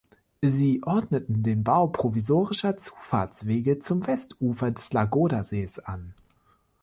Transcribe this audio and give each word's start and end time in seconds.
Sie 0.41 0.81
ordneten 0.81 1.43
den 1.43 1.63
Bau 1.63 1.85
provisorischer 1.85 2.75
Zufahrtswege 2.75 3.77
zum 3.77 4.07
Westufer 4.07 4.71
des 4.71 4.91
Ladoga-Sees 4.93 5.77
an. 5.77 6.15